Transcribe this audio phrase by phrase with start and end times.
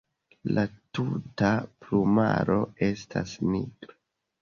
[0.57, 0.63] La
[0.99, 1.51] tuta
[1.85, 2.59] plumaro
[2.91, 4.01] estas nigra.